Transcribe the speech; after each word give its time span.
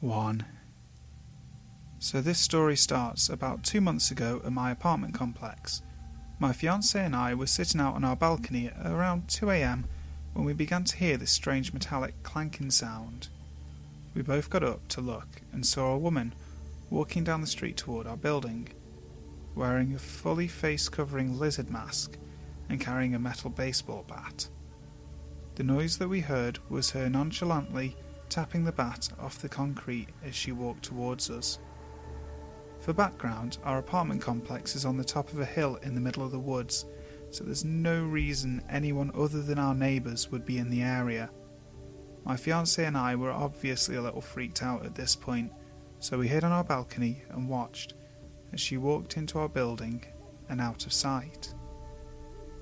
1. 0.00 0.44
So, 1.98 2.20
this 2.20 2.38
story 2.38 2.76
starts 2.76 3.30
about 3.30 3.64
two 3.64 3.80
months 3.80 4.10
ago 4.10 4.42
at 4.44 4.52
my 4.52 4.70
apartment 4.70 5.14
complex. 5.14 5.82
My 6.38 6.52
fiance 6.52 7.02
and 7.02 7.16
I 7.16 7.34
were 7.34 7.46
sitting 7.46 7.80
out 7.80 7.94
on 7.94 8.04
our 8.04 8.14
balcony 8.14 8.68
at 8.68 8.86
around 8.86 9.28
2 9.28 9.50
am 9.50 9.86
when 10.34 10.44
we 10.44 10.52
began 10.52 10.84
to 10.84 10.96
hear 10.96 11.16
this 11.16 11.30
strange 11.30 11.72
metallic 11.72 12.22
clanking 12.22 12.70
sound. 12.70 13.28
We 14.14 14.20
both 14.20 14.50
got 14.50 14.62
up 14.62 14.86
to 14.88 15.00
look 15.00 15.40
and 15.50 15.64
saw 15.64 15.94
a 15.94 15.98
woman 15.98 16.34
walking 16.90 17.24
down 17.24 17.40
the 17.40 17.46
street 17.46 17.78
toward 17.78 18.06
our 18.06 18.18
building, 18.18 18.68
wearing 19.54 19.94
a 19.94 19.98
fully 19.98 20.46
face 20.46 20.90
covering 20.90 21.38
lizard 21.38 21.70
mask 21.70 22.18
and 22.68 22.78
carrying 22.78 23.14
a 23.14 23.18
metal 23.18 23.48
baseball 23.48 24.04
bat. 24.06 24.46
The 25.54 25.64
noise 25.64 25.96
that 25.96 26.08
we 26.08 26.20
heard 26.20 26.58
was 26.68 26.90
her 26.90 27.08
nonchalantly 27.08 27.96
tapping 28.28 28.64
the 28.64 28.72
bat 28.72 29.08
off 29.18 29.38
the 29.38 29.48
concrete 29.48 30.08
as 30.24 30.34
she 30.34 30.52
walked 30.52 30.84
towards 30.84 31.30
us. 31.30 31.58
For 32.80 32.92
background, 32.92 33.58
our 33.64 33.78
apartment 33.78 34.20
complex 34.20 34.76
is 34.76 34.84
on 34.84 34.96
the 34.96 35.04
top 35.04 35.32
of 35.32 35.40
a 35.40 35.44
hill 35.44 35.76
in 35.82 35.94
the 35.94 36.00
middle 36.00 36.24
of 36.24 36.32
the 36.32 36.38
woods, 36.38 36.86
so 37.30 37.44
there's 37.44 37.64
no 37.64 38.02
reason 38.04 38.62
anyone 38.68 39.10
other 39.14 39.42
than 39.42 39.58
our 39.58 39.74
neighbours 39.74 40.30
would 40.30 40.44
be 40.44 40.58
in 40.58 40.70
the 40.70 40.82
area. 40.82 41.30
My 42.24 42.36
fiance 42.36 42.84
and 42.84 42.96
I 42.96 43.16
were 43.16 43.30
obviously 43.30 43.96
a 43.96 44.02
little 44.02 44.20
freaked 44.20 44.62
out 44.62 44.84
at 44.84 44.94
this 44.94 45.16
point, 45.16 45.52
so 45.98 46.18
we 46.18 46.28
hid 46.28 46.44
on 46.44 46.52
our 46.52 46.64
balcony 46.64 47.22
and 47.30 47.48
watched 47.48 47.94
as 48.52 48.60
she 48.60 48.76
walked 48.76 49.16
into 49.16 49.38
our 49.38 49.48
building 49.48 50.04
and 50.48 50.60
out 50.60 50.86
of 50.86 50.92
sight. 50.92 51.54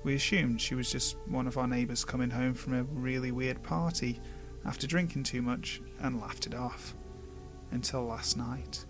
We 0.03 0.15
assumed 0.15 0.61
she 0.61 0.75
was 0.75 0.91
just 0.91 1.17
one 1.27 1.47
of 1.47 1.57
our 1.57 1.67
neighbours 1.67 2.05
coming 2.05 2.29
home 2.29 2.53
from 2.53 2.73
a 2.73 2.83
really 2.83 3.31
weird 3.31 3.61
party 3.63 4.19
after 4.65 4.87
drinking 4.87 5.23
too 5.23 5.41
much 5.41 5.81
and 5.99 6.19
laughed 6.19 6.47
it 6.47 6.55
off. 6.55 6.95
Until 7.71 8.05
last 8.05 8.37
night. 8.37 8.85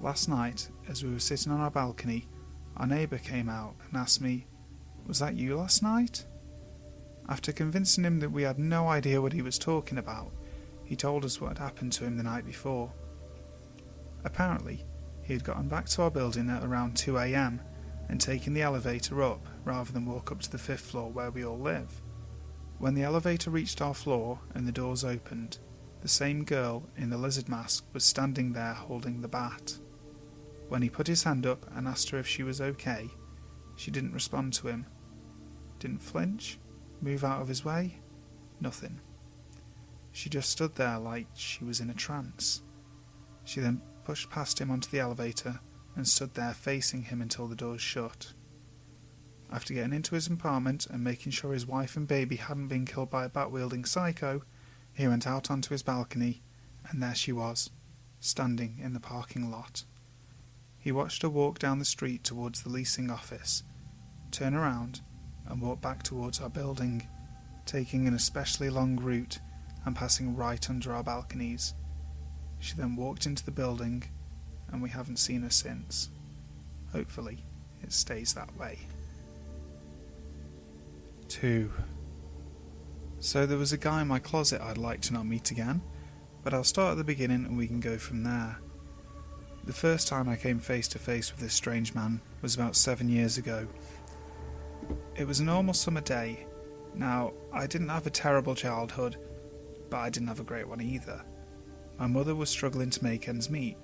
Last 0.00 0.28
night, 0.28 0.68
as 0.88 1.02
we 1.04 1.12
were 1.12 1.18
sitting 1.18 1.52
on 1.52 1.60
our 1.60 1.70
balcony, 1.70 2.28
our 2.76 2.86
neighbour 2.86 3.18
came 3.18 3.48
out 3.48 3.74
and 3.86 4.00
asked 4.00 4.20
me, 4.20 4.46
Was 5.06 5.18
that 5.18 5.36
you 5.36 5.56
last 5.56 5.82
night? 5.82 6.24
After 7.28 7.52
convincing 7.52 8.04
him 8.04 8.20
that 8.20 8.32
we 8.32 8.42
had 8.42 8.58
no 8.58 8.88
idea 8.88 9.20
what 9.20 9.32
he 9.32 9.42
was 9.42 9.58
talking 9.58 9.98
about, 9.98 10.32
he 10.84 10.96
told 10.96 11.24
us 11.24 11.40
what 11.40 11.48
had 11.48 11.58
happened 11.58 11.92
to 11.94 12.04
him 12.04 12.16
the 12.16 12.22
night 12.22 12.46
before. 12.46 12.92
Apparently, 14.24 14.84
he 15.22 15.34
had 15.34 15.44
gotten 15.44 15.68
back 15.68 15.86
to 15.86 16.02
our 16.02 16.10
building 16.10 16.48
at 16.48 16.64
around 16.64 16.96
2 16.96 17.18
am 17.18 17.60
and 18.08 18.20
taken 18.20 18.54
the 18.54 18.62
elevator 18.62 19.22
up 19.22 19.46
rather 19.64 19.92
than 19.92 20.06
walk 20.06 20.32
up 20.32 20.40
to 20.40 20.50
the 20.50 20.56
fifth 20.56 20.86
floor 20.86 21.10
where 21.10 21.30
we 21.30 21.44
all 21.44 21.58
live. 21.58 22.00
When 22.78 22.94
the 22.94 23.02
elevator 23.02 23.50
reached 23.50 23.82
our 23.82 23.94
floor 23.94 24.38
and 24.54 24.66
the 24.66 24.72
doors 24.72 25.04
opened, 25.04 25.58
the 26.00 26.08
same 26.08 26.44
girl 26.44 26.84
in 26.96 27.10
the 27.10 27.18
lizard 27.18 27.48
mask 27.48 27.84
was 27.92 28.04
standing 28.04 28.52
there 28.52 28.74
holding 28.74 29.20
the 29.20 29.28
bat. 29.28 29.78
When 30.68 30.82
he 30.82 30.88
put 30.88 31.08
his 31.08 31.24
hand 31.24 31.44
up 31.44 31.66
and 31.74 31.88
asked 31.88 32.10
her 32.10 32.18
if 32.18 32.26
she 32.26 32.44
was 32.44 32.60
okay, 32.60 33.08
she 33.74 33.90
didn't 33.90 34.12
respond 34.12 34.52
to 34.54 34.68
him. 34.68 34.86
Didn't 35.80 36.02
flinch, 36.02 36.58
move 37.00 37.24
out 37.24 37.42
of 37.42 37.48
his 37.48 37.64
way, 37.64 38.00
nothing. 38.60 39.00
She 40.12 40.28
just 40.28 40.50
stood 40.50 40.76
there 40.76 40.98
like 40.98 41.26
she 41.34 41.64
was 41.64 41.80
in 41.80 41.90
a 41.90 41.94
trance. 41.94 42.62
She 43.44 43.60
then 43.60 43.82
pushed 44.04 44.30
past 44.30 44.60
him 44.60 44.70
onto 44.70 44.90
the 44.90 45.00
elevator 45.00 45.60
and 45.96 46.06
stood 46.06 46.34
there 46.34 46.54
facing 46.54 47.02
him 47.02 47.22
until 47.22 47.48
the 47.48 47.56
doors 47.56 47.80
shut. 47.80 48.34
After 49.50 49.72
getting 49.72 49.94
into 49.94 50.14
his 50.14 50.26
apartment 50.26 50.86
and 50.86 51.02
making 51.02 51.32
sure 51.32 51.52
his 51.52 51.66
wife 51.66 51.96
and 51.96 52.06
baby 52.06 52.36
hadn't 52.36 52.68
been 52.68 52.84
killed 52.84 53.10
by 53.10 53.24
a 53.24 53.28
bat 53.28 53.50
wielding 53.50 53.84
psycho, 53.84 54.42
he 54.92 55.08
went 55.08 55.26
out 55.26 55.50
onto 55.50 55.70
his 55.70 55.82
balcony, 55.82 56.42
and 56.88 57.02
there 57.02 57.14
she 57.14 57.32
was, 57.32 57.70
standing 58.20 58.78
in 58.82 58.92
the 58.92 59.00
parking 59.00 59.50
lot. 59.50 59.84
He 60.78 60.92
watched 60.92 61.22
her 61.22 61.28
walk 61.28 61.58
down 61.58 61.78
the 61.78 61.84
street 61.84 62.24
towards 62.24 62.62
the 62.62 62.68
leasing 62.68 63.10
office, 63.10 63.62
turn 64.30 64.54
around, 64.54 65.00
and 65.46 65.62
walk 65.62 65.80
back 65.80 66.02
towards 66.02 66.40
our 66.40 66.50
building, 66.50 67.08
taking 67.64 68.06
an 68.06 68.14
especially 68.14 68.68
long 68.68 68.96
route 68.96 69.38
and 69.84 69.96
passing 69.96 70.36
right 70.36 70.68
under 70.68 70.92
our 70.92 71.02
balconies. 71.02 71.74
She 72.58 72.74
then 72.74 72.96
walked 72.96 73.24
into 73.24 73.44
the 73.44 73.50
building, 73.50 74.04
and 74.70 74.82
we 74.82 74.90
haven't 74.90 75.18
seen 75.18 75.42
her 75.42 75.50
since. 75.50 76.10
Hopefully, 76.92 77.44
it 77.82 77.92
stays 77.92 78.34
that 78.34 78.54
way. 78.58 78.78
2. 81.28 81.72
So 83.20 83.46
there 83.46 83.58
was 83.58 83.72
a 83.72 83.78
guy 83.78 84.02
in 84.02 84.08
my 84.08 84.18
closet 84.18 84.60
I'd 84.60 84.78
like 84.78 85.00
to 85.02 85.12
not 85.12 85.26
meet 85.26 85.50
again, 85.50 85.82
but 86.42 86.54
I'll 86.54 86.64
start 86.64 86.92
at 86.92 86.98
the 86.98 87.04
beginning 87.04 87.44
and 87.44 87.56
we 87.56 87.66
can 87.66 87.80
go 87.80 87.98
from 87.98 88.22
there. 88.22 88.58
The 89.64 89.72
first 89.72 90.08
time 90.08 90.28
I 90.28 90.36
came 90.36 90.60
face 90.60 90.88
to 90.88 90.98
face 90.98 91.30
with 91.30 91.40
this 91.40 91.52
strange 91.52 91.94
man 91.94 92.20
was 92.40 92.54
about 92.54 92.76
seven 92.76 93.08
years 93.08 93.36
ago. 93.36 93.66
It 95.14 95.26
was 95.26 95.40
a 95.40 95.44
normal 95.44 95.74
summer 95.74 96.00
day. 96.00 96.46
Now, 96.94 97.32
I 97.52 97.66
didn't 97.66 97.90
have 97.90 98.06
a 98.06 98.10
terrible 98.10 98.54
childhood, 98.54 99.16
but 99.90 99.98
I 99.98 100.10
didn't 100.10 100.28
have 100.28 100.40
a 100.40 100.44
great 100.44 100.68
one 100.68 100.80
either. 100.80 101.22
My 101.98 102.06
mother 102.06 102.34
was 102.34 102.48
struggling 102.48 102.90
to 102.90 103.04
make 103.04 103.28
ends 103.28 103.50
meet. 103.50 103.76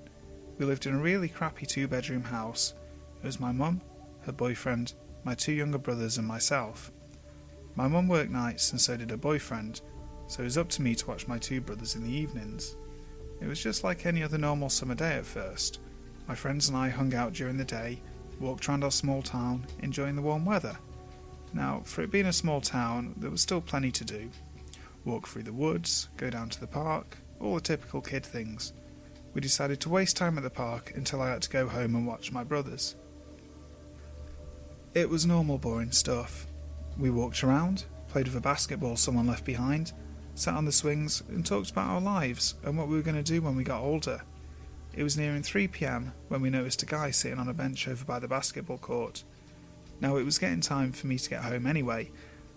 We 0.57 0.65
lived 0.65 0.85
in 0.85 0.95
a 0.95 0.99
really 0.99 1.27
crappy 1.27 1.65
two 1.65 1.87
bedroom 1.87 2.23
house. 2.23 2.73
It 3.21 3.25
was 3.25 3.39
my 3.39 3.51
mum, 3.51 3.81
her 4.21 4.31
boyfriend, 4.31 4.93
my 5.23 5.35
two 5.35 5.51
younger 5.51 5.77
brothers, 5.77 6.17
and 6.17 6.27
myself. 6.27 6.91
My 7.75 7.87
mum 7.87 8.07
worked 8.07 8.31
nights 8.31 8.71
and 8.71 8.79
so 8.79 8.95
did 8.95 9.09
her 9.09 9.17
boyfriend, 9.17 9.81
so 10.27 10.41
it 10.41 10.45
was 10.45 10.57
up 10.57 10.69
to 10.69 10.81
me 10.81 10.95
to 10.95 11.07
watch 11.07 11.27
my 11.27 11.37
two 11.37 11.59
brothers 11.59 11.95
in 11.95 12.03
the 12.03 12.11
evenings. 12.11 12.75
It 13.41 13.47
was 13.47 13.61
just 13.61 13.83
like 13.83 14.05
any 14.05 14.23
other 14.23 14.37
normal 14.37 14.69
summer 14.69 14.95
day 14.95 15.15
at 15.15 15.25
first. 15.25 15.79
My 16.27 16.35
friends 16.35 16.69
and 16.69 16.77
I 16.77 16.89
hung 16.89 17.13
out 17.13 17.33
during 17.33 17.57
the 17.57 17.65
day, 17.65 18.01
walked 18.39 18.67
around 18.67 18.83
our 18.83 18.91
small 18.91 19.21
town, 19.21 19.65
enjoying 19.79 20.15
the 20.15 20.21
warm 20.21 20.45
weather. 20.45 20.77
Now, 21.53 21.81
for 21.85 22.01
it 22.01 22.11
being 22.11 22.25
a 22.25 22.33
small 22.33 22.61
town, 22.61 23.13
there 23.17 23.29
was 23.29 23.41
still 23.41 23.61
plenty 23.61 23.91
to 23.91 24.05
do. 24.05 24.29
Walk 25.03 25.27
through 25.27 25.43
the 25.43 25.53
woods, 25.53 26.09
go 26.17 26.29
down 26.29 26.49
to 26.49 26.59
the 26.59 26.67
park, 26.67 27.17
all 27.39 27.55
the 27.55 27.61
typical 27.61 28.01
kid 28.01 28.25
things. 28.25 28.73
We 29.33 29.41
decided 29.41 29.81
to 29.81 29.89
waste 29.89 30.17
time 30.17 30.37
at 30.37 30.43
the 30.43 30.49
park 30.49 30.93
until 30.95 31.21
I 31.21 31.29
had 31.29 31.41
to 31.43 31.49
go 31.49 31.67
home 31.67 31.95
and 31.95 32.07
watch 32.07 32.31
my 32.31 32.43
brothers. 32.43 32.95
It 34.93 35.09
was 35.09 35.25
normal 35.25 35.57
boring 35.57 35.91
stuff. 35.91 36.47
We 36.97 37.09
walked 37.09 37.43
around, 37.43 37.85
played 38.07 38.27
with 38.27 38.37
a 38.37 38.41
basketball 38.41 38.95
someone 38.95 39.27
left 39.27 39.43
behind, 39.43 39.91
sat 40.33 40.53
on 40.53 40.65
the 40.65 40.71
swings, 40.71 41.23
and 41.27 41.45
talked 41.45 41.71
about 41.71 41.89
our 41.89 42.01
lives 42.01 42.55
and 42.63 42.77
what 42.77 42.87
we 42.87 42.95
were 42.95 43.01
going 43.01 43.21
to 43.21 43.23
do 43.23 43.41
when 43.41 43.55
we 43.55 43.63
got 43.63 43.81
older. 43.81 44.21
It 44.93 45.03
was 45.03 45.17
nearing 45.17 45.43
3 45.43 45.67
pm 45.67 46.13
when 46.29 46.41
we 46.41 46.49
noticed 46.49 46.83
a 46.83 46.85
guy 46.85 47.11
sitting 47.11 47.37
on 47.37 47.49
a 47.49 47.53
bench 47.53 47.87
over 47.87 48.05
by 48.05 48.19
the 48.19 48.29
basketball 48.29 48.77
court. 48.77 49.25
Now 49.99 50.15
it 50.15 50.23
was 50.23 50.37
getting 50.37 50.61
time 50.61 50.93
for 50.93 51.07
me 51.07 51.17
to 51.17 51.29
get 51.29 51.43
home 51.43 51.67
anyway, 51.67 52.11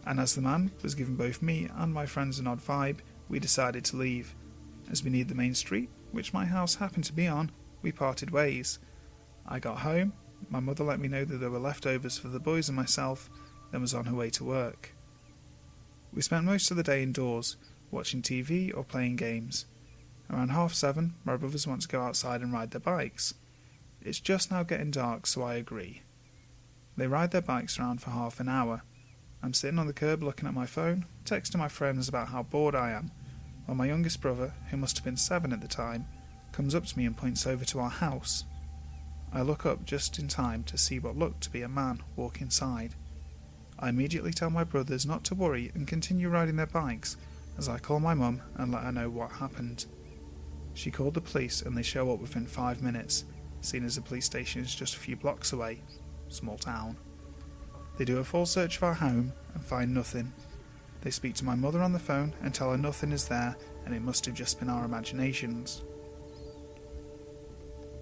and 0.06 0.20
as 0.20 0.36
the 0.36 0.40
man 0.40 0.70
was 0.82 0.94
giving 0.94 1.16
both 1.16 1.42
me 1.42 1.68
and 1.76 1.92
my 1.92 2.06
friends 2.06 2.38
an 2.38 2.46
odd 2.46 2.60
vibe, 2.60 2.98
we 3.28 3.40
decided 3.40 3.84
to 3.86 3.96
leave. 3.96 4.36
As 4.88 5.02
we 5.02 5.10
neared 5.10 5.28
the 5.28 5.34
main 5.34 5.54
street, 5.54 5.90
which 6.12 6.32
my 6.32 6.46
house 6.46 6.76
happened 6.76 7.04
to 7.04 7.12
be 7.12 7.26
on, 7.26 7.50
we 7.82 7.90
parted 7.90 8.30
ways. 8.30 8.78
I 9.46 9.58
got 9.58 9.80
home, 9.80 10.12
my 10.48 10.60
mother 10.60 10.84
let 10.84 11.00
me 11.00 11.08
know 11.08 11.24
that 11.24 11.38
there 11.38 11.50
were 11.50 11.58
leftovers 11.58 12.16
for 12.18 12.28
the 12.28 12.40
boys 12.40 12.68
and 12.68 12.76
myself, 12.76 13.28
then 13.70 13.80
was 13.80 13.94
on 13.94 14.06
her 14.06 14.14
way 14.14 14.30
to 14.30 14.44
work. 14.44 14.94
We 16.12 16.22
spent 16.22 16.44
most 16.44 16.70
of 16.70 16.76
the 16.76 16.82
day 16.82 17.02
indoors, 17.02 17.56
watching 17.90 18.22
TV 18.22 18.76
or 18.76 18.84
playing 18.84 19.16
games. 19.16 19.66
Around 20.30 20.50
half 20.50 20.74
seven, 20.74 21.14
my 21.24 21.36
brothers 21.36 21.66
want 21.66 21.82
to 21.82 21.88
go 21.88 22.02
outside 22.02 22.40
and 22.40 22.52
ride 22.52 22.70
their 22.70 22.80
bikes. 22.80 23.34
It's 24.02 24.20
just 24.20 24.50
now 24.50 24.62
getting 24.62 24.90
dark, 24.90 25.26
so 25.26 25.42
I 25.42 25.54
agree. 25.54 26.02
They 26.96 27.06
ride 27.06 27.30
their 27.30 27.42
bikes 27.42 27.78
around 27.78 28.00
for 28.02 28.10
half 28.10 28.40
an 28.40 28.48
hour. 28.48 28.82
I'm 29.42 29.54
sitting 29.54 29.78
on 29.78 29.86
the 29.86 29.92
curb 29.92 30.22
looking 30.22 30.48
at 30.48 30.54
my 30.54 30.66
phone, 30.66 31.06
texting 31.24 31.58
my 31.58 31.68
friends 31.68 32.08
about 32.08 32.28
how 32.28 32.42
bored 32.42 32.74
I 32.74 32.90
am, 32.90 33.10
while 33.66 33.76
my 33.76 33.86
youngest 33.86 34.20
brother, 34.20 34.54
who 34.70 34.76
must 34.76 34.96
have 34.96 35.04
been 35.04 35.16
seven 35.16 35.52
at 35.52 35.60
the 35.60 35.68
time, 35.68 36.06
comes 36.52 36.74
up 36.74 36.86
to 36.86 36.98
me 36.98 37.04
and 37.04 37.16
points 37.16 37.46
over 37.46 37.64
to 37.66 37.78
our 37.78 37.90
house. 37.90 38.44
I 39.32 39.42
look 39.42 39.66
up 39.66 39.84
just 39.84 40.18
in 40.18 40.26
time 40.26 40.64
to 40.64 40.78
see 40.78 40.98
what 40.98 41.16
looked 41.16 41.42
to 41.42 41.50
be 41.50 41.62
a 41.62 41.68
man 41.68 42.02
walk 42.16 42.40
inside. 42.40 42.94
I 43.78 43.88
immediately 43.90 44.32
tell 44.32 44.50
my 44.50 44.64
brothers 44.64 45.06
not 45.06 45.24
to 45.24 45.34
worry 45.34 45.70
and 45.74 45.86
continue 45.86 46.28
riding 46.28 46.56
their 46.56 46.66
bikes 46.66 47.16
as 47.56 47.68
I 47.68 47.78
call 47.78 48.00
my 48.00 48.14
mum 48.14 48.42
and 48.56 48.72
let 48.72 48.82
her 48.82 48.92
know 48.92 49.08
what 49.08 49.30
happened. 49.30 49.86
She 50.74 50.90
called 50.90 51.14
the 51.14 51.20
police 51.20 51.62
and 51.62 51.76
they 51.76 51.82
show 51.82 52.12
up 52.12 52.20
within 52.20 52.46
five 52.46 52.82
minutes, 52.82 53.24
seeing 53.60 53.84
as 53.84 53.96
the 53.96 54.02
police 54.02 54.26
station 54.26 54.62
is 54.62 54.74
just 54.74 54.94
a 54.94 54.98
few 54.98 55.16
blocks 55.16 55.52
away. 55.52 55.82
Small 56.28 56.56
town. 56.56 56.96
They 57.96 58.04
do 58.04 58.18
a 58.18 58.24
full 58.24 58.46
search 58.46 58.76
of 58.76 58.82
our 58.84 58.94
home 58.94 59.32
and 59.54 59.64
find 59.64 59.92
nothing. 59.92 60.32
They 61.00 61.10
speak 61.10 61.34
to 61.36 61.44
my 61.44 61.54
mother 61.54 61.80
on 61.80 61.92
the 61.92 61.98
phone 61.98 62.34
and 62.42 62.52
tell 62.52 62.70
her 62.70 62.78
nothing 62.78 63.12
is 63.12 63.26
there 63.26 63.56
and 63.84 63.94
it 63.94 64.02
must 64.02 64.26
have 64.26 64.34
just 64.34 64.58
been 64.58 64.68
our 64.68 64.84
imaginations. 64.84 65.82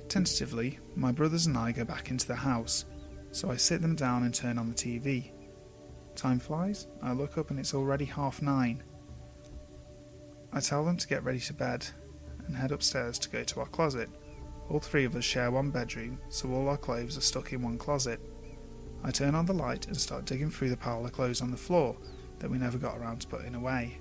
Tentatively, 0.08 0.78
my 0.94 1.12
brothers 1.12 1.46
and 1.46 1.56
I 1.56 1.72
go 1.72 1.84
back 1.84 2.10
into 2.10 2.26
the 2.26 2.36
house, 2.36 2.84
so 3.32 3.50
I 3.50 3.56
sit 3.56 3.82
them 3.82 3.96
down 3.96 4.22
and 4.22 4.34
turn 4.34 4.58
on 4.58 4.68
the 4.68 4.74
TV. 4.74 5.32
Time 6.16 6.38
flies, 6.38 6.86
I 7.02 7.12
look 7.12 7.36
up 7.36 7.50
and 7.50 7.60
it's 7.60 7.74
already 7.74 8.06
half 8.06 8.40
nine. 8.40 8.82
I 10.50 10.60
tell 10.60 10.82
them 10.82 10.96
to 10.96 11.06
get 11.06 11.22
ready 11.22 11.40
to 11.40 11.52
bed, 11.52 11.86
and 12.46 12.56
head 12.56 12.72
upstairs 12.72 13.18
to 13.18 13.28
go 13.28 13.44
to 13.44 13.60
our 13.60 13.66
closet. 13.66 14.08
All 14.70 14.80
three 14.80 15.04
of 15.04 15.14
us 15.14 15.24
share 15.24 15.50
one 15.50 15.70
bedroom, 15.70 16.18
so 16.30 16.50
all 16.50 16.70
our 16.70 16.78
clothes 16.78 17.18
are 17.18 17.20
stuck 17.20 17.52
in 17.52 17.60
one 17.60 17.76
closet. 17.76 18.18
I 19.04 19.10
turn 19.10 19.34
on 19.34 19.44
the 19.44 19.52
light 19.52 19.86
and 19.88 19.96
start 19.96 20.24
digging 20.24 20.50
through 20.50 20.70
the 20.70 20.76
pile 20.78 21.04
of 21.04 21.12
clothes 21.12 21.42
on 21.42 21.50
the 21.50 21.56
floor 21.56 21.96
that 22.38 22.50
we 22.50 22.56
never 22.56 22.78
got 22.78 22.96
around 22.96 23.20
to 23.20 23.28
putting 23.28 23.54
away. 23.54 23.98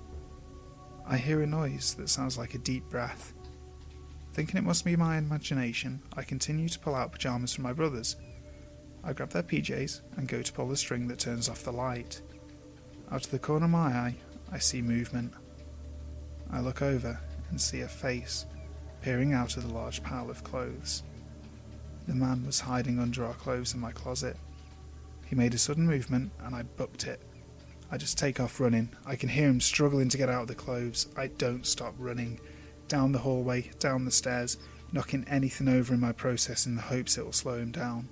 I 1.06 1.18
hear 1.18 1.42
a 1.42 1.46
noise 1.46 1.94
that 1.94 2.08
sounds 2.08 2.38
like 2.38 2.54
a 2.54 2.58
deep 2.58 2.88
breath. 2.88 3.34
Thinking 4.32 4.56
it 4.56 4.64
must 4.64 4.86
be 4.86 4.96
my 4.96 5.18
imagination, 5.18 6.02
I 6.16 6.22
continue 6.22 6.70
to 6.70 6.78
pull 6.78 6.94
out 6.94 7.12
pyjamas 7.12 7.54
from 7.54 7.64
my 7.64 7.74
brothers. 7.74 8.16
I 9.06 9.12
grab 9.12 9.30
their 9.30 9.44
PJs 9.44 10.00
and 10.16 10.26
go 10.26 10.42
to 10.42 10.52
pull 10.52 10.66
the 10.66 10.76
string 10.76 11.06
that 11.06 11.20
turns 11.20 11.48
off 11.48 11.62
the 11.62 11.72
light. 11.72 12.20
Out 13.12 13.24
of 13.24 13.30
the 13.30 13.38
corner 13.38 13.66
of 13.66 13.70
my 13.70 13.88
eye, 13.88 14.16
I 14.50 14.58
see 14.58 14.82
movement. 14.82 15.32
I 16.50 16.58
look 16.58 16.82
over 16.82 17.20
and 17.48 17.60
see 17.60 17.82
a 17.82 17.88
face 17.88 18.46
peering 19.02 19.32
out 19.32 19.56
of 19.56 19.62
the 19.62 19.72
large 19.72 20.02
pile 20.02 20.28
of 20.28 20.42
clothes. 20.42 21.04
The 22.08 22.16
man 22.16 22.44
was 22.44 22.58
hiding 22.58 22.98
under 22.98 23.24
our 23.24 23.34
clothes 23.34 23.74
in 23.74 23.80
my 23.80 23.92
closet. 23.92 24.36
He 25.24 25.36
made 25.36 25.54
a 25.54 25.58
sudden 25.58 25.86
movement 25.86 26.32
and 26.40 26.56
I 26.56 26.62
booked 26.62 27.06
it. 27.06 27.22
I 27.92 27.98
just 27.98 28.18
take 28.18 28.40
off 28.40 28.58
running. 28.58 28.88
I 29.06 29.14
can 29.14 29.28
hear 29.28 29.46
him 29.46 29.60
struggling 29.60 30.08
to 30.08 30.18
get 30.18 30.28
out 30.28 30.42
of 30.42 30.48
the 30.48 30.56
clothes. 30.56 31.06
I 31.16 31.28
don't 31.28 31.64
stop 31.64 31.94
running. 31.96 32.40
Down 32.88 33.12
the 33.12 33.20
hallway, 33.20 33.70
down 33.78 34.04
the 34.04 34.10
stairs, 34.10 34.58
knocking 34.90 35.24
anything 35.28 35.68
over 35.68 35.94
in 35.94 36.00
my 36.00 36.10
process 36.10 36.66
in 36.66 36.74
the 36.74 36.82
hopes 36.82 37.16
it 37.16 37.24
will 37.24 37.32
slow 37.32 37.58
him 37.58 37.70
down. 37.70 38.08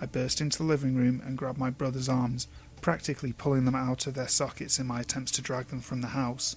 I 0.00 0.06
burst 0.06 0.40
into 0.40 0.58
the 0.58 0.64
living 0.64 0.94
room 0.94 1.20
and 1.24 1.36
grab 1.36 1.56
my 1.56 1.70
brother's 1.70 2.08
arms, 2.08 2.46
practically 2.80 3.32
pulling 3.32 3.64
them 3.64 3.74
out 3.74 4.06
of 4.06 4.14
their 4.14 4.28
sockets 4.28 4.78
in 4.78 4.86
my 4.86 5.00
attempts 5.00 5.32
to 5.32 5.42
drag 5.42 5.68
them 5.68 5.80
from 5.80 6.00
the 6.00 6.08
house. 6.08 6.56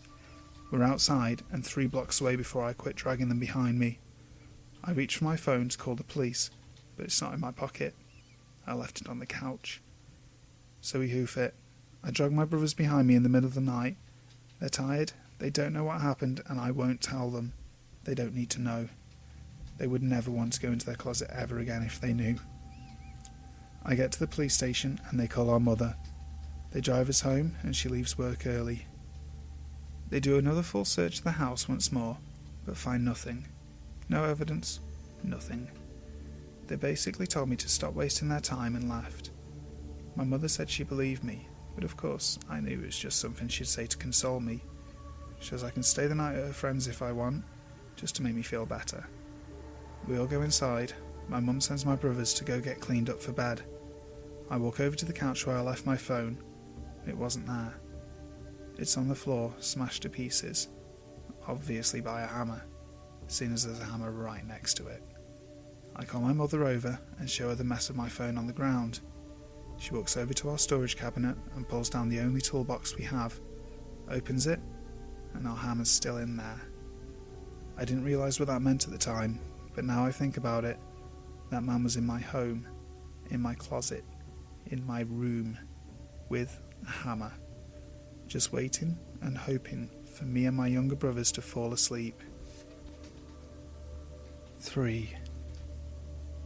We're 0.72 0.84
outside 0.84 1.42
and 1.52 1.66
three 1.66 1.88
blocks 1.88 2.22
away 2.22 2.36
before 2.36 2.64
I 2.64 2.74
quit 2.74 2.96
dragging 2.96 3.30
them 3.30 3.40
behind 3.40 3.80
me. 3.80 4.00
I 4.84 4.92
reach 4.92 5.18
for 5.18 5.26
my 5.26 5.36
phone 5.36 5.70
to 5.70 5.78
call 5.78 5.96
the 5.96 6.04
police, 6.04 6.52
but 6.96 7.06
it's 7.06 7.22
not 7.22 7.34
in 7.34 7.40
my 7.40 7.52
pocket. 7.52 7.96
I 8.66 8.74
left 8.74 9.02
it 9.02 9.10
on 9.10 9.20
the 9.20 9.26
couch. 9.26 9.82
So 10.80 11.00
we 11.00 11.10
hoof 11.10 11.38
it. 11.38 11.56
I 12.04 12.12
drag 12.12 12.32
my 12.32 12.46
brothers 12.46 12.74
behind 12.74 13.08
me 13.08 13.16
in 13.16 13.24
the 13.24 13.30
middle 13.30 13.48
of 13.48 13.56
the 13.56 13.62
night. 13.62 13.98
They're 14.60 14.70
tired, 14.70 15.14
they 15.40 15.50
don't 15.50 15.74
know 15.74 15.84
what 15.84 16.02
happened, 16.02 16.42
and 16.48 16.60
I 16.60 16.70
won't 16.70 17.02
tell 17.02 17.32
them. 17.32 17.54
They 18.04 18.14
don't 18.14 18.36
need 18.36 18.52
to 18.52 18.62
know. 18.62 18.90
They 19.78 19.88
would 19.88 20.04
never 20.04 20.30
want 20.30 20.54
to 20.54 20.62
go 20.62 20.72
into 20.72 20.86
their 20.86 20.96
closet 20.96 21.32
ever 21.34 21.58
again 21.58 21.82
if 21.82 22.00
they 22.00 22.14
knew. 22.14 22.38
I 23.84 23.96
get 23.96 24.12
to 24.12 24.20
the 24.20 24.28
police 24.28 24.54
station 24.54 25.00
and 25.10 25.20
they 25.20 25.28
call 25.28 25.50
our 25.50 25.60
mother. 25.60 25.96
They 26.72 26.82
drive 26.82 27.10
us 27.10 27.22
home 27.22 27.56
and 27.64 27.76
she 27.76 27.90
leaves 27.90 28.18
work 28.18 28.46
early. 28.46 28.86
They 30.10 30.20
do 30.20 30.38
another 30.38 30.62
full 30.62 30.86
search 30.86 31.20
of 31.20 31.24
the 31.24 31.32
house 31.32 31.68
once 31.68 31.92
more, 31.92 32.18
but 32.66 32.78
find 32.78 33.04
nothing. 33.04 33.48
No 34.10 34.24
evidence, 34.24 34.80
nothing. 35.24 35.70
They 36.68 36.76
basically 36.76 37.28
told 37.28 37.50
me 37.50 37.56
to 37.58 37.70
stop 37.70 37.94
wasting 37.94 38.30
their 38.30 38.40
time 38.40 38.76
and 38.76 38.90
left. 38.90 39.32
My 40.16 40.24
mother 40.24 40.48
said 40.48 40.70
she 40.70 40.84
believed 40.84 41.24
me, 41.24 41.48
but 41.76 41.84
of 41.84 41.98
course 41.98 42.38
I 42.50 42.60
knew 42.60 42.80
it 42.80 42.86
was 42.86 42.98
just 42.98 43.20
something 43.20 43.48
she'd 43.48 43.68
say 43.68 43.88
to 43.88 43.98
console 43.98 44.40
me. 44.40 44.62
She 45.40 45.50
says 45.50 45.64
I 45.64 45.72
can 45.72 45.84
stay 45.84 46.08
the 46.08 46.16
night 46.16 46.36
at 46.36 46.46
her 46.46 46.54
friend's 46.54 46.88
if 46.88 47.02
I 47.02 47.12
want, 47.12 47.44
just 47.96 48.16
to 48.18 48.24
make 48.24 48.36
me 48.36 48.42
feel 48.42 48.66
better. 48.66 49.08
We 50.08 50.18
all 50.18 50.28
go 50.28 50.42
inside. 50.42 50.94
My 51.32 51.40
mum 51.40 51.62
sends 51.62 51.86
my 51.86 51.96
brothers 51.96 52.34
to 52.34 52.44
go 52.44 52.60
get 52.60 52.82
cleaned 52.82 53.10
up 53.10 53.22
for 53.22 53.32
bed. 53.32 53.62
I 54.50 54.58
walk 54.58 54.82
over 54.82 54.98
to 54.98 55.06
the 55.06 55.14
couch 55.14 55.48
where 55.48 55.56
I 55.56 55.62
left 55.62 55.86
my 55.86 55.96
phone. 55.96 56.38
It 57.08 57.16
wasn't 57.16 57.48
there. 57.48 57.74
It's 58.78 58.98
on 58.98 59.08
the 59.08 59.16
floor, 59.16 59.54
smashed 59.62 60.02
to 60.02 60.10
pieces, 60.10 60.68
obviously 61.48 62.02
by 62.02 62.24
a 62.24 62.28
hammer, 62.28 62.62
seeing 63.28 63.54
as 63.54 63.66
there's 63.66 63.80
a 63.80 63.86
hammer 63.86 64.12
right 64.12 64.46
next 64.46 64.74
to 64.76 64.88
it. 64.88 65.02
I 65.96 66.04
call 66.04 66.20
my 66.20 66.34
mother 66.34 66.66
over 66.66 67.00
and 67.18 67.30
show 67.30 67.48
her 67.48 67.56
the 67.56 67.64
mess 67.64 67.90
of 67.90 67.96
my 67.96 68.10
phone 68.10 68.38
on 68.38 68.46
the 68.46 68.52
ground. 68.52 69.00
She 69.78 69.94
walks 69.94 70.18
over 70.18 70.34
to 70.34 70.50
our 70.50 70.58
storage 70.58 70.98
cabinet 70.98 71.38
and 71.56 71.66
pulls 71.66 71.90
down 71.90 72.10
the 72.10 72.20
only 72.20 72.42
toolbox 72.42 72.98
we 72.98 73.06
have, 73.06 73.40
opens 74.10 74.48
it, 74.48 74.60
and 75.34 75.48
our 75.48 75.56
hammer's 75.56 75.90
still 75.90 76.18
in 76.18 76.36
there. 76.36 76.62
I 77.78 77.86
didn't 77.86 78.04
realise 78.04 78.38
what 78.38 78.50
that 78.50 78.62
meant 78.62 78.84
at 78.84 78.92
the 78.92 78.98
time, 78.98 79.40
but 79.74 79.86
now 79.86 80.06
I 80.06 80.12
think 80.12 80.36
about 80.36 80.66
it, 80.66 80.78
that 81.52 81.64
man 81.64 81.84
was 81.84 81.98
in 81.98 82.06
my 82.06 82.20
home, 82.20 82.66
in 83.30 83.42
my 83.42 83.54
closet, 83.54 84.06
in 84.68 84.86
my 84.88 85.02
room, 85.02 85.58
with 86.30 86.60
a 86.88 86.90
hammer, 86.90 87.34
just 88.26 88.54
waiting 88.54 88.98
and 89.22 89.38
hoping 89.38 89.90
for 90.06 90.24
me 90.24 90.46
and 90.46 90.56
my 90.56 90.68
younger 90.68 90.96
brothers 90.96 91.32
to 91.34 91.42
fall 91.42 91.74
asleep. 91.74 92.20
3. 94.62 95.14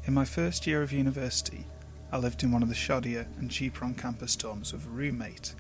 In 0.05 0.13
my 0.13 0.25
first 0.25 0.65
year 0.65 0.81
of 0.81 0.91
university, 0.91 1.65
I 2.11 2.17
lived 2.17 2.43
in 2.43 2.51
one 2.51 2.63
of 2.63 2.69
the 2.69 2.75
shoddier 2.75 3.27
and 3.37 3.49
cheaper 3.49 3.85
on 3.85 3.93
campus 3.93 4.35
dorms 4.35 4.73
with 4.73 4.85
a 4.85 4.89
roommate. 4.89 5.53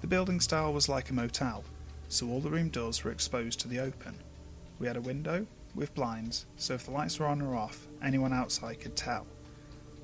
The 0.00 0.06
building 0.06 0.40
style 0.40 0.72
was 0.72 0.88
like 0.88 1.10
a 1.10 1.14
motel, 1.14 1.64
so 2.08 2.28
all 2.28 2.40
the 2.40 2.50
room 2.50 2.68
doors 2.68 3.02
were 3.02 3.10
exposed 3.10 3.58
to 3.60 3.68
the 3.68 3.80
open. 3.80 4.14
We 4.78 4.86
had 4.86 4.96
a 4.96 5.00
window 5.00 5.46
with 5.76 5.94
blinds, 5.94 6.46
so 6.56 6.74
if 6.74 6.86
the 6.86 6.90
lights 6.90 7.18
were 7.18 7.26
on 7.26 7.42
or 7.42 7.54
off, 7.54 7.86
anyone 8.02 8.32
outside 8.32 8.80
could 8.80 8.96
tell. 8.96 9.26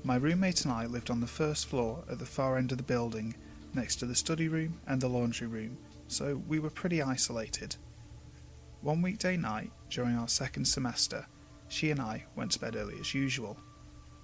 My 0.03 0.15
roommate 0.15 0.63
and 0.63 0.73
I 0.73 0.85
lived 0.85 1.09
on 1.09 1.19
the 1.19 1.27
first 1.27 1.65
floor 1.65 2.03
at 2.09 2.19
the 2.19 2.25
far 2.25 2.57
end 2.57 2.71
of 2.71 2.77
the 2.77 2.83
building, 2.83 3.35
next 3.73 3.97
to 3.97 4.05
the 4.05 4.15
study 4.15 4.47
room 4.47 4.79
and 4.85 5.01
the 5.01 5.07
laundry 5.07 5.47
room, 5.47 5.77
so 6.07 6.41
we 6.47 6.59
were 6.59 6.69
pretty 6.69 7.01
isolated. 7.01 7.75
One 8.81 9.01
weekday 9.01 9.37
night, 9.37 9.71
during 9.89 10.15
our 10.15 10.27
second 10.27 10.65
semester, 10.65 11.25
she 11.67 11.89
and 11.89 11.99
I 11.99 12.25
went 12.35 12.51
to 12.51 12.59
bed 12.59 12.75
early 12.75 12.99
as 12.99 13.13
usual. 13.13 13.57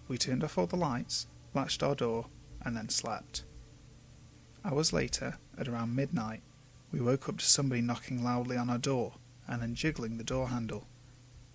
We 0.08 0.18
turned 0.18 0.44
off 0.44 0.58
all 0.58 0.68
the 0.68 0.76
lights, 0.76 1.28
latched 1.54 1.82
our 1.82 1.96
door, 1.96 2.28
and 2.64 2.76
then 2.76 2.90
slept. 2.90 3.46
Hours 4.64 4.92
later, 4.92 5.38
at 5.58 5.68
around 5.68 5.96
midnight, 5.96 6.42
we 6.92 7.00
woke 7.00 7.30
up 7.30 7.38
to 7.38 7.46
somebody 7.46 7.82
knocking 7.82 8.24
loudly 8.24 8.58
on 8.58 8.70
our 8.70 8.78
door 8.78 9.14
and 9.48 9.62
then 9.62 9.76
jiggling 9.76 10.18
the 10.18 10.24
door 10.24 10.50
handle. 10.50 10.88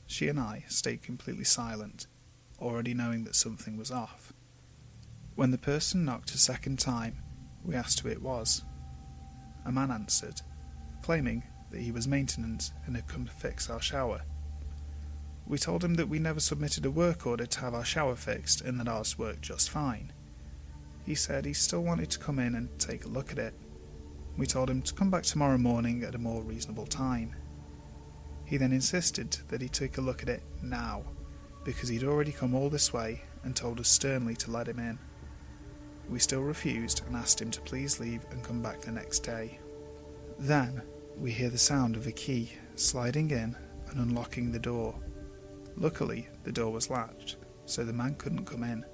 She 0.06 0.28
and 0.28 0.38
I 0.38 0.64
stayed 0.68 1.02
completely 1.02 1.44
silent, 1.44 2.06
already 2.60 2.94
knowing 2.94 3.24
that 3.24 3.34
something 3.34 3.76
was 3.76 3.90
off. 3.90 4.32
When 5.34 5.50
the 5.50 5.58
person 5.58 6.04
knocked 6.04 6.34
a 6.34 6.38
second 6.38 6.78
time, 6.78 7.22
we 7.64 7.74
asked 7.74 8.00
who 8.00 8.08
it 8.08 8.22
was. 8.22 8.62
A 9.64 9.72
man 9.72 9.90
answered, 9.90 10.42
claiming 11.02 11.42
that 11.70 11.80
he 11.80 11.90
was 11.90 12.06
maintenance 12.06 12.70
and 12.86 12.94
had 12.94 13.08
come 13.08 13.24
to 13.24 13.32
fix 13.32 13.68
our 13.68 13.80
shower. 13.80 14.22
We 15.46 15.58
told 15.58 15.82
him 15.82 15.94
that 15.94 16.08
we 16.08 16.18
never 16.18 16.40
submitted 16.40 16.86
a 16.86 16.90
work 16.90 17.26
order 17.26 17.46
to 17.46 17.60
have 17.60 17.74
our 17.74 17.84
shower 17.84 18.16
fixed 18.16 18.60
and 18.60 18.78
that 18.80 18.88
ours 18.88 19.18
worked 19.18 19.42
just 19.42 19.70
fine. 19.70 20.12
He 21.04 21.14
said 21.14 21.44
he 21.44 21.52
still 21.52 21.82
wanted 21.82 22.10
to 22.10 22.18
come 22.18 22.38
in 22.38 22.54
and 22.54 22.78
take 22.78 23.04
a 23.04 23.08
look 23.08 23.32
at 23.32 23.38
it. 23.38 23.54
We 24.36 24.46
told 24.46 24.70
him 24.70 24.82
to 24.82 24.94
come 24.94 25.10
back 25.10 25.24
tomorrow 25.24 25.58
morning 25.58 26.02
at 26.02 26.14
a 26.14 26.18
more 26.18 26.42
reasonable 26.42 26.86
time. 26.86 27.34
He 28.44 28.56
then 28.56 28.72
insisted 28.72 29.38
that 29.48 29.60
he 29.60 29.68
take 29.68 29.98
a 29.98 30.02
look 30.02 30.22
at 30.22 30.28
it 30.28 30.42
now, 30.62 31.04
because 31.64 31.88
he'd 31.88 32.04
already 32.04 32.32
come 32.32 32.54
all 32.54 32.68
this 32.68 32.92
way 32.92 33.22
and 33.42 33.56
told 33.56 33.80
us 33.80 33.88
sternly 33.88 34.34
to 34.36 34.50
let 34.50 34.68
him 34.68 34.78
in. 34.78 34.98
We 36.08 36.18
still 36.18 36.42
refused 36.42 37.02
and 37.06 37.16
asked 37.16 37.40
him 37.40 37.50
to 37.50 37.60
please 37.62 37.98
leave 37.98 38.26
and 38.30 38.42
come 38.42 38.60
back 38.60 38.80
the 38.82 38.92
next 38.92 39.20
day. 39.20 39.58
Then 40.38 40.82
we 41.16 41.30
hear 41.30 41.48
the 41.48 41.58
sound 41.58 41.96
of 41.96 42.06
a 42.06 42.12
key 42.12 42.52
sliding 42.76 43.30
in 43.30 43.56
and 43.88 43.98
unlocking 43.98 44.52
the 44.52 44.58
door. 44.58 44.94
Luckily, 45.76 46.28
the 46.42 46.52
door 46.52 46.72
was 46.72 46.90
latched, 46.90 47.36
so 47.64 47.84
the 47.84 47.92
man 47.92 48.14
couldn't 48.16 48.44
come 48.44 48.62
in. 48.62 48.84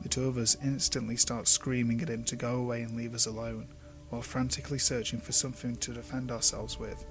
The 0.00 0.08
two 0.08 0.26
of 0.26 0.36
us 0.36 0.56
instantly 0.62 1.16
start 1.16 1.46
screaming 1.46 2.02
at 2.02 2.10
him 2.10 2.24
to 2.24 2.36
go 2.36 2.56
away 2.56 2.82
and 2.82 2.96
leave 2.96 3.14
us 3.14 3.26
alone, 3.26 3.68
while 4.08 4.22
frantically 4.22 4.78
searching 4.78 5.20
for 5.20 5.32
something 5.32 5.76
to 5.76 5.92
defend 5.92 6.30
ourselves 6.30 6.78
with. 6.78 7.06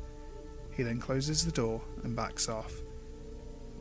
He 0.76 0.84
then 0.84 1.00
closes 1.00 1.46
the 1.46 1.52
door 1.52 1.82
and 2.04 2.16
backs 2.16 2.50
off. 2.50 2.74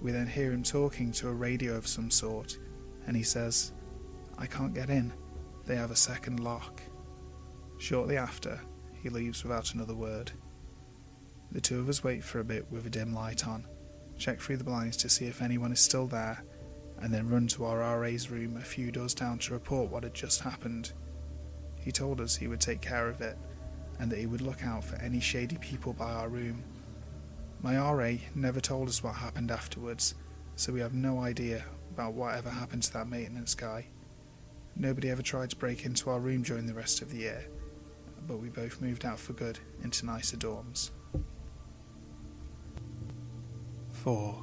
We 0.01 0.11
then 0.11 0.27
hear 0.27 0.53
him 0.53 0.63
talking 0.63 1.13
to 1.13 1.29
a 1.29 1.33
radio 1.33 1.75
of 1.75 1.87
some 1.87 2.11
sort, 2.11 2.59
and 3.07 3.17
he 3.17 3.23
says, 3.23 3.73
I 4.37 4.47
can't 4.47 4.75
get 4.75 4.91
in. 4.91 5.13
They 5.65 5.77
have 5.77 5.91
a 5.91 5.97
second 5.97 6.41
lock. 6.41 6.83
Shortly 7.79 8.17
after, 8.17 8.61
he 9.01 9.09
leaves 9.09 9.43
without 9.43 9.75
another 9.75 9.95
word. 9.95 10.33
The 11.53 11.61
two 11.61 11.81
of 11.81 11.89
us 11.89 12.03
wait 12.03 12.25
for 12.25 12.41
a 12.41 12.45
bit 12.45 12.71
with 12.71 12.87
a 12.87 12.91
dim 12.91 13.15
light 13.15 13.47
on, 13.47 13.67
check 14.19 14.41
through 14.41 14.57
the 14.57 14.65
blinds 14.65 14.97
to 14.99 15.09
see 15.09 15.27
if 15.27 15.43
anyone 15.43 15.73
is 15.73 15.81
still 15.81 16.07
there, 16.07 16.45
and 17.01 17.13
then 17.13 17.29
run 17.29 17.47
to 17.49 17.65
our 17.65 18.01
RA's 18.01 18.31
room 18.31 18.57
a 18.57 18.61
few 18.61 18.91
doors 18.91 19.15
down 19.15 19.39
to 19.39 19.53
report 19.53 19.91
what 19.91 20.05
had 20.05 20.15
just 20.15 20.41
happened. 20.41 20.93
He 21.81 21.91
told 21.91 22.21
us 22.21 22.37
he 22.37 22.49
would 22.49 22.61
take 22.61 22.81
care 22.81 23.09
of 23.09 23.21
it, 23.21 23.37
and 23.99 24.11
that 24.11 24.19
he 24.19 24.27
would 24.27 24.41
look 24.41 24.65
out 24.65 24.85
for 24.85 24.97
any 24.97 25.21
shady 25.21 25.59
people 25.59 25.93
by 25.93 26.13
our 26.13 26.29
room. 26.29 26.65
My 27.63 27.77
RA 27.79 28.15
never 28.35 28.61
told 28.61 28.89
us 28.89 29.05
what 29.05 29.15
happened 29.15 29.53
afterwards, 29.53 30.17
so 30.57 30.73
we 30.73 30.81
have 30.81 30.95
no 30.95 31.21
idea 31.21 31.65
about 31.93 32.15
whatever 32.15 32.51
happened 32.51 32.83
to 32.83 32.93
that 32.95 33.09
maintenance 33.09 33.55
guy. 33.55 33.87
Nobody 34.75 35.11
ever 35.11 35.23
tried 35.23 35.51
to 35.51 35.57
break 35.57 35.87
into 35.87 36.11
our 36.11 36.19
room 36.19 36.43
during 36.43 36.67
the 36.67 36.75
rest 36.75 37.03
of 37.03 37.11
the 37.11 37.19
year, 37.19 37.45
but 38.27 38.39
we 38.39 38.49
both 38.49 38.81
moved 38.81 39.05
out 39.05 39.21
for 39.21 39.33
good 39.35 39.61
into 39.85 40.07
nicer 40.07 40.37
dorms. 40.37 40.91
4. 43.93 44.43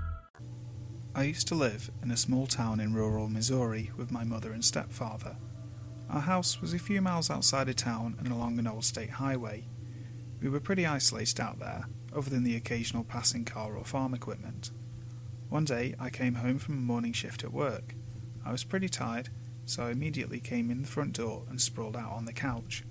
I 1.13 1.23
used 1.23 1.49
to 1.49 1.55
live 1.55 1.91
in 2.01 2.09
a 2.09 2.15
small 2.15 2.47
town 2.47 2.79
in 2.79 2.93
rural 2.93 3.27
Missouri 3.27 3.91
with 3.97 4.13
my 4.13 4.23
mother 4.23 4.53
and 4.53 4.63
stepfather. 4.63 5.35
Our 6.09 6.21
house 6.21 6.61
was 6.61 6.73
a 6.73 6.79
few 6.79 7.01
miles 7.01 7.29
outside 7.29 7.67
of 7.67 7.75
town 7.75 8.15
and 8.17 8.29
along 8.29 8.57
an 8.57 8.67
old 8.67 8.85
state 8.85 9.09
highway. 9.09 9.65
We 10.41 10.47
were 10.47 10.61
pretty 10.61 10.85
isolated 10.85 11.41
out 11.41 11.59
there, 11.59 11.83
other 12.15 12.29
than 12.29 12.45
the 12.45 12.55
occasional 12.55 13.03
passing 13.03 13.43
car 13.43 13.75
or 13.75 13.83
farm 13.83 14.13
equipment. 14.13 14.71
One 15.49 15.65
day 15.65 15.95
I 15.99 16.09
came 16.09 16.35
home 16.35 16.59
from 16.59 16.75
a 16.77 16.81
morning 16.81 17.11
shift 17.11 17.43
at 17.43 17.51
work. 17.51 17.93
I 18.45 18.53
was 18.53 18.63
pretty 18.63 18.87
tired, 18.87 19.27
so 19.65 19.83
I 19.83 19.91
immediately 19.91 20.39
came 20.39 20.71
in 20.71 20.81
the 20.81 20.87
front 20.87 21.17
door 21.17 21.43
and 21.49 21.59
sprawled 21.59 21.97
out 21.97 22.13
on 22.13 22.23
the 22.23 22.31
couch. 22.31 22.85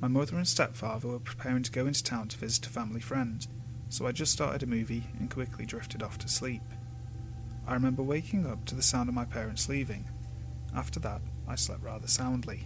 My 0.00 0.06
mother 0.06 0.36
and 0.36 0.46
stepfather 0.46 1.08
were 1.08 1.18
preparing 1.18 1.64
to 1.64 1.72
go 1.72 1.88
into 1.88 2.04
town 2.04 2.28
to 2.28 2.38
visit 2.38 2.66
a 2.66 2.70
family 2.70 3.00
friend, 3.00 3.44
so 3.88 4.06
I 4.06 4.12
just 4.12 4.32
started 4.32 4.62
a 4.62 4.66
movie 4.66 5.08
and 5.18 5.28
quickly 5.28 5.66
drifted 5.66 6.04
off 6.04 6.18
to 6.18 6.28
sleep. 6.28 6.62
I 7.66 7.74
remember 7.74 8.02
waking 8.02 8.46
up 8.46 8.64
to 8.66 8.74
the 8.74 8.82
sound 8.82 9.08
of 9.08 9.14
my 9.14 9.24
parents 9.24 9.68
leaving. 9.68 10.06
After 10.74 10.98
that, 11.00 11.22
I 11.46 11.54
slept 11.54 11.82
rather 11.82 12.08
soundly. 12.08 12.64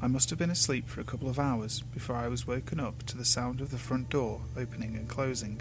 I 0.00 0.06
must 0.06 0.30
have 0.30 0.38
been 0.38 0.50
asleep 0.50 0.88
for 0.88 1.00
a 1.00 1.04
couple 1.04 1.28
of 1.28 1.38
hours 1.38 1.80
before 1.80 2.16
I 2.16 2.28
was 2.28 2.46
woken 2.46 2.78
up 2.78 3.02
to 3.04 3.16
the 3.16 3.24
sound 3.24 3.60
of 3.60 3.70
the 3.70 3.78
front 3.78 4.10
door 4.10 4.42
opening 4.56 4.94
and 4.94 5.08
closing. 5.08 5.60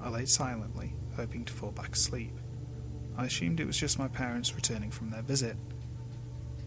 I 0.00 0.08
lay 0.10 0.26
silently, 0.26 0.94
hoping 1.16 1.44
to 1.44 1.52
fall 1.52 1.70
back 1.70 1.94
asleep. 1.94 2.32
I 3.16 3.26
assumed 3.26 3.60
it 3.60 3.66
was 3.66 3.78
just 3.78 3.98
my 3.98 4.08
parents 4.08 4.54
returning 4.54 4.90
from 4.90 5.10
their 5.10 5.22
visit. 5.22 5.56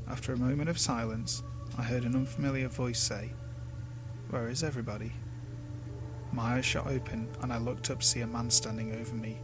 After 0.07 0.33
a 0.33 0.37
moment 0.37 0.69
of 0.69 0.79
silence, 0.79 1.43
I 1.77 1.83
heard 1.83 2.03
an 2.03 2.15
unfamiliar 2.15 2.69
voice 2.69 2.99
say, 2.99 3.31
Where 4.29 4.49
is 4.49 4.63
everybody? 4.63 5.11
My 6.31 6.55
eyes 6.55 6.65
shot 6.65 6.87
open 6.87 7.27
and 7.41 7.53
I 7.53 7.57
looked 7.57 7.91
up 7.91 7.99
to 7.99 8.05
see 8.05 8.21
a 8.21 8.27
man 8.27 8.49
standing 8.49 8.95
over 8.95 9.13
me. 9.13 9.39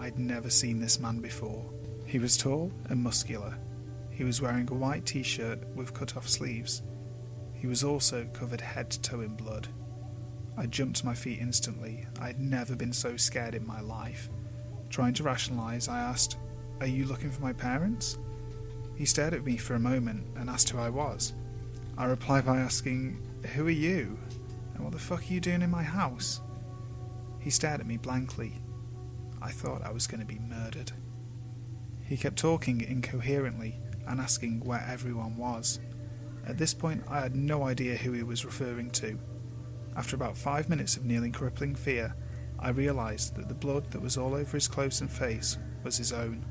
I'd 0.00 0.18
never 0.18 0.48
seen 0.48 0.80
this 0.80 0.98
man 0.98 1.20
before. 1.20 1.62
He 2.06 2.18
was 2.18 2.38
tall 2.38 2.72
and 2.88 3.02
muscular. 3.02 3.58
He 4.10 4.24
was 4.24 4.40
wearing 4.40 4.66
a 4.70 4.74
white 4.74 5.04
t 5.04 5.22
shirt 5.22 5.58
with 5.76 5.92
cut 5.92 6.16
off 6.16 6.26
sleeves. 6.26 6.80
He 7.52 7.66
was 7.66 7.84
also 7.84 8.26
covered 8.32 8.62
head 8.62 8.90
to 8.92 9.00
toe 9.02 9.20
in 9.20 9.36
blood. 9.36 9.68
I 10.56 10.64
jumped 10.64 11.00
to 11.00 11.06
my 11.06 11.14
feet 11.14 11.38
instantly. 11.38 12.06
I'd 12.18 12.40
never 12.40 12.74
been 12.74 12.94
so 12.94 13.18
scared 13.18 13.54
in 13.54 13.66
my 13.66 13.82
life. 13.82 14.30
Trying 14.88 15.12
to 15.14 15.22
rationalize, 15.22 15.86
I 15.86 15.98
asked, 15.98 16.38
Are 16.80 16.86
you 16.86 17.04
looking 17.04 17.30
for 17.30 17.42
my 17.42 17.52
parents? 17.52 18.16
He 18.96 19.04
stared 19.04 19.34
at 19.34 19.44
me 19.44 19.58
for 19.58 19.74
a 19.74 19.78
moment 19.80 20.26
and 20.36 20.48
asked 20.48 20.70
who 20.70 20.78
I 20.78 20.88
was. 20.88 21.34
I 21.98 22.06
replied 22.06 22.46
by 22.46 22.58
asking, 22.58 23.20
Who 23.54 23.66
are 23.66 23.70
you? 23.70 24.18
And 24.74 24.82
what 24.82 24.92
the 24.92 24.98
fuck 24.98 25.20
are 25.20 25.32
you 25.32 25.40
doing 25.40 25.60
in 25.60 25.70
my 25.70 25.82
house? 25.82 26.40
He 27.38 27.50
stared 27.50 27.80
at 27.80 27.86
me 27.86 27.98
blankly. 27.98 28.62
I 29.42 29.50
thought 29.50 29.82
I 29.84 29.92
was 29.92 30.06
going 30.06 30.20
to 30.20 30.26
be 30.26 30.38
murdered. 30.38 30.92
He 32.02 32.16
kept 32.16 32.36
talking 32.36 32.80
incoherently 32.80 33.80
and 34.06 34.20
asking 34.20 34.60
where 34.60 34.84
everyone 34.88 35.36
was. 35.36 35.80
At 36.46 36.58
this 36.58 36.74
point, 36.74 37.04
I 37.08 37.20
had 37.20 37.36
no 37.36 37.62
idea 37.62 37.96
who 37.96 38.12
he 38.12 38.22
was 38.22 38.44
referring 38.44 38.90
to. 38.92 39.18
After 39.96 40.16
about 40.16 40.36
five 40.36 40.68
minutes 40.68 40.96
of 40.96 41.04
nearly 41.04 41.30
crippling 41.30 41.74
fear, 41.74 42.14
I 42.58 42.70
realised 42.70 43.36
that 43.36 43.48
the 43.48 43.54
blood 43.54 43.90
that 43.90 44.02
was 44.02 44.16
all 44.16 44.34
over 44.34 44.56
his 44.56 44.68
clothes 44.68 45.00
and 45.00 45.10
face 45.10 45.56
was 45.82 45.96
his 45.96 46.12
own. 46.12 46.44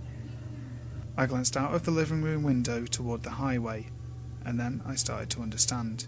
I 1.18 1.26
glanced 1.26 1.58
out 1.58 1.74
of 1.74 1.84
the 1.84 1.92
living 1.92 2.22
room 2.22 2.44
window 2.44 2.86
toward 2.86 3.24
the 3.24 3.30
highway, 3.30 3.90
and 4.46 4.60
then 4.60 4.82
I 4.86 4.96
started 4.96 5.30
to 5.32 5.42
understand. 5.42 6.08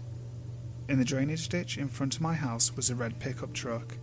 In 0.88 0.98
the 0.98 1.04
drainage 1.04 1.48
ditch 1.48 1.78
in 1.78 1.88
front 1.88 2.16
of 2.16 2.20
my 2.20 2.34
house 2.34 2.74
was 2.74 2.90
a 2.90 2.94
red 2.94 3.18
pickup 3.18 3.52
truck. 3.52 3.96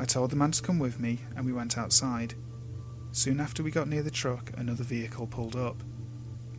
I 0.00 0.06
told 0.06 0.30
the 0.30 0.36
man 0.36 0.50
to 0.52 0.62
come 0.62 0.78
with 0.78 0.98
me, 0.98 1.18
and 1.36 1.44
we 1.44 1.52
went 1.52 1.76
outside. 1.76 2.32
Soon 3.12 3.38
after 3.38 3.62
we 3.62 3.70
got 3.70 3.86
near 3.86 4.02
the 4.02 4.10
truck, 4.10 4.50
another 4.56 4.82
vehicle 4.82 5.26
pulled 5.26 5.56
up. 5.56 5.82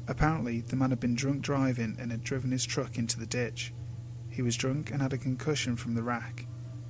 Apparently, 0.08 0.62
the 0.62 0.76
man 0.76 0.92
had 0.92 1.00
been 1.00 1.16
drunk 1.16 1.42
driving 1.42 1.98
and 1.98 2.12
had 2.12 2.24
driven 2.24 2.52
his 2.52 2.68
truck 2.68 3.00
into 3.00 3.20
the 3.20 3.26
ditch. 3.26 3.74
He 4.30 4.44
was 4.44 4.56
drunk 4.56 4.92
and 4.92 5.02
had 5.02 5.14
a 5.14 5.18
concussion 5.18 5.76
from 5.76 5.96
the 5.96 6.04
wreck. 6.04 6.46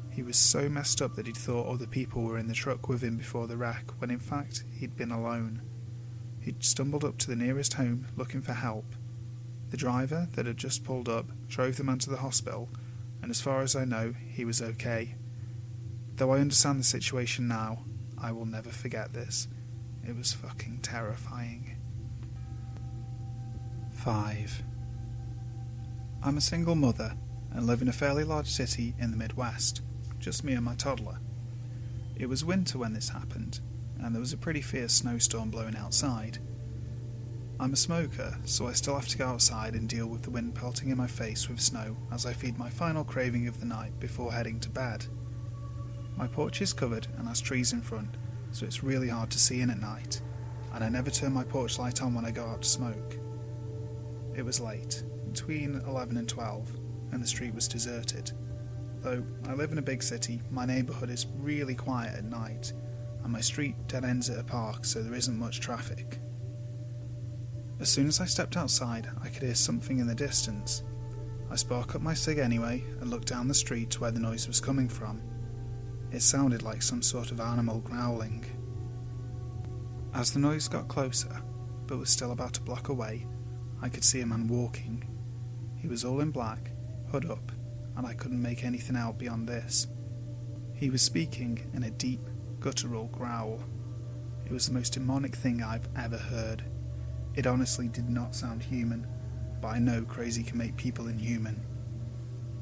He 0.09 0.23
was 0.23 0.35
so 0.35 0.67
messed 0.67 1.01
up 1.01 1.15
that 1.15 1.25
he'd 1.25 1.37
thought 1.37 1.69
other 1.69 1.87
people 1.87 2.23
were 2.23 2.37
in 2.37 2.47
the 2.47 2.53
truck 2.53 2.89
with 2.89 3.01
him 3.01 3.15
before 3.15 3.47
the 3.47 3.55
wreck, 3.55 3.89
when 3.99 4.11
in 4.11 4.19
fact 4.19 4.65
he'd 4.77 4.97
been 4.97 5.11
alone. 5.11 5.61
He'd 6.41 6.65
stumbled 6.65 7.05
up 7.05 7.17
to 7.19 7.27
the 7.27 7.35
nearest 7.37 7.75
home 7.75 8.07
looking 8.17 8.41
for 8.41 8.51
help. 8.51 8.93
The 9.69 9.77
driver 9.77 10.27
that 10.33 10.47
had 10.47 10.57
just 10.57 10.83
pulled 10.83 11.07
up 11.07 11.27
drove 11.47 11.77
the 11.77 11.85
man 11.85 11.99
to 11.99 12.09
the 12.09 12.17
hospital, 12.17 12.69
and 13.21 13.31
as 13.31 13.39
far 13.39 13.61
as 13.61 13.73
I 13.73 13.85
know, 13.85 14.13
he 14.27 14.43
was 14.43 14.61
okay. 14.61 15.15
Though 16.15 16.33
I 16.33 16.39
understand 16.39 16.79
the 16.79 16.83
situation 16.83 17.47
now, 17.47 17.85
I 18.17 18.31
will 18.31 18.45
never 18.45 18.69
forget 18.69 19.13
this. 19.13 19.47
It 20.07 20.15
was 20.15 20.33
fucking 20.33 20.79
terrifying. 20.81 21.77
5. 23.93 24.63
I'm 26.23 26.37
a 26.37 26.41
single 26.41 26.75
mother 26.75 27.15
and 27.51 27.65
live 27.65 27.81
in 27.81 27.87
a 27.87 27.93
fairly 27.93 28.23
large 28.23 28.47
city 28.47 28.95
in 28.99 29.11
the 29.11 29.17
Midwest, 29.17 29.81
just 30.19 30.43
me 30.43 30.53
and 30.53 30.65
my 30.65 30.75
toddler. 30.75 31.19
It 32.15 32.29
was 32.29 32.45
winter 32.45 32.77
when 32.77 32.93
this 32.93 33.09
happened, 33.09 33.59
and 33.99 34.13
there 34.13 34.19
was 34.19 34.33
a 34.33 34.37
pretty 34.37 34.61
fierce 34.61 34.93
snowstorm 34.93 35.49
blowing 35.49 35.75
outside. 35.75 36.37
I'm 37.59 37.73
a 37.73 37.77
smoker, 37.77 38.37
so 38.45 38.67
I 38.67 38.73
still 38.73 38.95
have 38.95 39.07
to 39.09 39.17
go 39.17 39.27
outside 39.27 39.73
and 39.75 39.87
deal 39.87 40.07
with 40.07 40.23
the 40.23 40.31
wind 40.31 40.55
pelting 40.55 40.89
in 40.89 40.97
my 40.97 41.07
face 41.07 41.47
with 41.47 41.59
snow 41.59 41.95
as 42.11 42.25
I 42.25 42.33
feed 42.33 42.57
my 42.57 42.69
final 42.69 43.03
craving 43.03 43.47
of 43.47 43.59
the 43.59 43.65
night 43.65 43.99
before 43.99 44.33
heading 44.33 44.59
to 44.61 44.69
bed. 44.69 45.05
My 46.21 46.27
porch 46.27 46.61
is 46.61 46.71
covered 46.71 47.07
and 47.17 47.27
has 47.27 47.41
trees 47.41 47.73
in 47.73 47.81
front, 47.81 48.15
so 48.51 48.67
it's 48.67 48.83
really 48.83 49.09
hard 49.09 49.31
to 49.31 49.39
see 49.39 49.61
in 49.61 49.71
at 49.71 49.81
night, 49.81 50.21
and 50.71 50.83
I 50.83 50.87
never 50.87 51.09
turn 51.09 51.33
my 51.33 51.43
porch 51.43 51.79
light 51.79 52.03
on 52.03 52.13
when 52.13 52.25
I 52.25 52.29
go 52.29 52.45
out 52.45 52.61
to 52.61 52.69
smoke. 52.69 53.17
It 54.35 54.45
was 54.45 54.59
late, 54.59 55.03
between 55.25 55.81
11 55.87 56.17
and 56.17 56.29
12, 56.29 56.77
and 57.11 57.23
the 57.23 57.27
street 57.27 57.55
was 57.55 57.67
deserted. 57.67 58.33
Though 58.99 59.23
I 59.47 59.53
live 59.53 59.71
in 59.71 59.79
a 59.79 59.81
big 59.81 60.03
city, 60.03 60.43
my 60.51 60.63
neighbourhood 60.63 61.09
is 61.09 61.25
really 61.39 61.73
quiet 61.73 62.15
at 62.15 62.25
night, 62.25 62.71
and 63.23 63.33
my 63.33 63.41
street 63.41 63.75
dead 63.87 64.05
ends 64.05 64.29
at 64.29 64.37
a 64.37 64.43
park, 64.43 64.85
so 64.85 65.01
there 65.01 65.15
isn't 65.15 65.39
much 65.39 65.59
traffic. 65.59 66.19
As 67.79 67.89
soon 67.89 68.05
as 68.05 68.21
I 68.21 68.25
stepped 68.25 68.57
outside, 68.57 69.09
I 69.23 69.29
could 69.29 69.41
hear 69.41 69.55
something 69.55 69.97
in 69.97 70.05
the 70.05 70.13
distance. 70.13 70.83
I 71.49 71.55
spark 71.55 71.95
up 71.95 72.01
my 72.03 72.13
cig 72.13 72.37
anyway 72.37 72.83
and 72.99 73.09
looked 73.09 73.29
down 73.29 73.47
the 73.47 73.55
street 73.55 73.89
to 73.89 74.01
where 74.01 74.11
the 74.11 74.19
noise 74.19 74.47
was 74.47 74.61
coming 74.61 74.87
from. 74.87 75.19
It 76.11 76.21
sounded 76.21 76.61
like 76.61 76.81
some 76.81 77.01
sort 77.01 77.31
of 77.31 77.39
animal 77.39 77.79
growling. 77.79 78.45
As 80.13 80.33
the 80.33 80.39
noise 80.39 80.67
got 80.67 80.89
closer, 80.89 81.41
but 81.87 81.97
was 81.97 82.09
still 82.09 82.33
about 82.33 82.57
a 82.57 82.61
block 82.61 82.89
away, 82.89 83.25
I 83.81 83.87
could 83.87 84.03
see 84.03 84.19
a 84.19 84.25
man 84.25 84.47
walking. 84.47 85.05
He 85.77 85.87
was 85.87 86.03
all 86.03 86.19
in 86.19 86.31
black, 86.31 86.71
hood 87.11 87.29
up, 87.31 87.51
and 87.95 88.05
I 88.05 88.13
couldn't 88.13 88.41
make 88.41 88.65
anything 88.65 88.97
out 88.97 89.17
beyond 89.17 89.47
this. 89.47 89.87
He 90.73 90.89
was 90.89 91.01
speaking 91.01 91.69
in 91.73 91.83
a 91.83 91.91
deep, 91.91 92.27
guttural 92.59 93.05
growl. 93.07 93.63
It 94.45 94.51
was 94.51 94.67
the 94.67 94.73
most 94.73 94.93
demonic 94.93 95.35
thing 95.35 95.63
I've 95.63 95.87
ever 95.95 96.17
heard. 96.17 96.63
It 97.35 97.47
honestly 97.47 97.87
did 97.87 98.09
not 98.09 98.35
sound 98.35 98.61
human, 98.61 99.07
but 99.61 99.69
I 99.69 99.79
know 99.79 100.03
crazy 100.03 100.43
can 100.43 100.57
make 100.57 100.75
people 100.75 101.07
inhuman. 101.07 101.65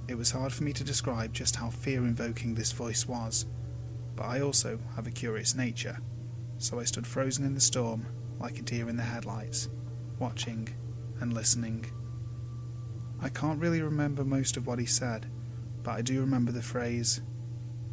It 0.09 0.17
was 0.17 0.31
hard 0.31 0.51
for 0.51 0.63
me 0.63 0.73
to 0.73 0.83
describe 0.83 1.33
just 1.33 1.57
how 1.57 1.69
fear 1.69 1.99
invoking 1.99 2.55
this 2.55 2.71
voice 2.71 3.07
was, 3.07 3.45
but 4.15 4.23
I 4.23 4.41
also 4.41 4.79
have 4.95 5.05
a 5.05 5.11
curious 5.11 5.53
nature, 5.53 5.99
so 6.57 6.79
I 6.79 6.85
stood 6.85 7.05
frozen 7.05 7.45
in 7.45 7.53
the 7.53 7.61
storm, 7.61 8.07
like 8.39 8.57
a 8.57 8.63
deer 8.63 8.89
in 8.89 8.97
the 8.97 9.03
headlights, 9.03 9.69
watching 10.17 10.67
and 11.19 11.31
listening. 11.31 11.85
I 13.21 13.29
can't 13.29 13.61
really 13.61 13.83
remember 13.83 14.25
most 14.25 14.57
of 14.57 14.65
what 14.65 14.79
he 14.79 14.87
said, 14.87 15.27
but 15.83 15.91
I 15.91 16.01
do 16.01 16.21
remember 16.21 16.51
the 16.51 16.63
phrase, 16.63 17.21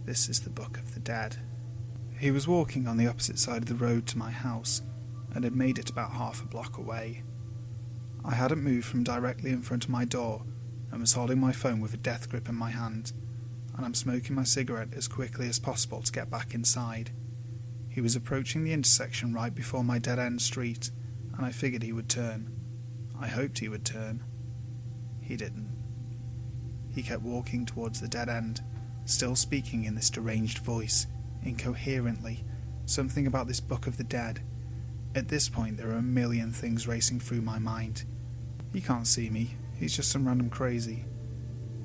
This 0.06 0.30
is 0.30 0.40
the 0.40 0.48
Book 0.48 0.78
of 0.78 0.94
the 0.94 1.00
Dead. 1.00 1.36
He 2.18 2.30
was 2.30 2.48
walking 2.48 2.88
on 2.88 2.96
the 2.96 3.08
opposite 3.08 3.38
side 3.38 3.58
of 3.58 3.68
the 3.68 3.74
road 3.74 4.06
to 4.06 4.18
my 4.18 4.30
house 4.30 4.80
and 5.34 5.44
had 5.44 5.54
made 5.54 5.78
it 5.78 5.90
about 5.90 6.12
half 6.12 6.42
a 6.42 6.46
block 6.46 6.78
away. 6.78 7.24
I 8.24 8.34
hadn't 8.34 8.64
moved 8.64 8.86
from 8.86 9.04
directly 9.04 9.50
in 9.50 9.60
front 9.60 9.84
of 9.84 9.90
my 9.90 10.06
door 10.06 10.42
and 10.90 11.00
was 11.00 11.12
holding 11.12 11.40
my 11.40 11.52
phone 11.52 11.80
with 11.80 11.94
a 11.94 11.98
death 11.98 12.28
grip 12.28 12.48
in 12.48 12.54
my 12.54 12.70
hand. 12.70 13.12
and 13.76 13.84
I'm 13.84 13.94
smoking 13.94 14.34
my 14.34 14.44
cigarette 14.44 14.94
as 14.96 15.06
quickly 15.06 15.48
as 15.48 15.58
possible 15.58 16.00
to 16.00 16.12
get 16.12 16.30
back 16.30 16.54
inside. 16.54 17.10
He 17.90 18.00
was 18.00 18.16
approaching 18.16 18.64
the 18.64 18.72
intersection 18.72 19.34
right 19.34 19.54
before 19.54 19.84
my 19.84 19.98
dead 19.98 20.18
end 20.18 20.40
street, 20.40 20.90
and 21.36 21.44
I 21.44 21.50
figured 21.50 21.82
he 21.82 21.92
would 21.92 22.08
turn. 22.08 22.50
I 23.20 23.28
hoped 23.28 23.58
he 23.58 23.68
would 23.68 23.84
turn. 23.84 24.24
He 25.20 25.36
didn't. 25.36 25.70
He 26.94 27.02
kept 27.02 27.22
walking 27.22 27.66
towards 27.66 28.00
the 28.00 28.08
dead 28.08 28.28
end, 28.30 28.62
still 29.04 29.36
speaking 29.36 29.84
in 29.84 29.94
this 29.94 30.10
deranged 30.10 30.58
voice, 30.58 31.06
incoherently, 31.42 32.44
something 32.86 33.26
about 33.26 33.46
this 33.46 33.60
Book 33.60 33.86
of 33.86 33.98
the 33.98 34.04
Dead. 34.04 34.40
At 35.14 35.28
this 35.28 35.48
point, 35.48 35.76
there 35.76 35.90
are 35.90 35.98
a 35.98 36.02
million 36.02 36.52
things 36.52 36.88
racing 36.88 37.20
through 37.20 37.42
my 37.42 37.58
mind. 37.58 38.04
He 38.72 38.80
can't 38.80 39.06
see 39.06 39.28
me, 39.28 39.56
he's 39.76 39.94
just 39.94 40.10
some 40.10 40.26
random 40.26 40.50
crazy. 40.50 41.04